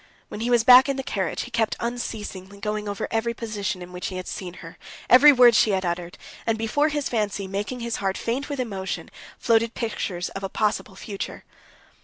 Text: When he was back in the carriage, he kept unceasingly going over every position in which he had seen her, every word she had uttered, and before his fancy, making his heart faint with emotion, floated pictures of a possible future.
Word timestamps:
When 0.29 0.39
he 0.39 0.49
was 0.49 0.63
back 0.63 0.89
in 0.89 0.97
the 0.97 1.03
carriage, 1.03 1.41
he 1.43 1.51
kept 1.51 1.75
unceasingly 1.79 2.59
going 2.59 2.89
over 2.89 3.07
every 3.11 3.35
position 3.35 3.83
in 3.83 3.91
which 3.91 4.07
he 4.07 4.15
had 4.17 4.27
seen 4.27 4.55
her, 4.65 4.79
every 5.07 5.31
word 5.31 5.53
she 5.53 5.73
had 5.73 5.85
uttered, 5.85 6.17
and 6.47 6.57
before 6.57 6.89
his 6.89 7.07
fancy, 7.07 7.45
making 7.47 7.81
his 7.81 7.97
heart 7.97 8.17
faint 8.17 8.49
with 8.49 8.59
emotion, 8.59 9.11
floated 9.37 9.75
pictures 9.75 10.29
of 10.29 10.43
a 10.43 10.49
possible 10.49 10.95
future. 10.95 11.43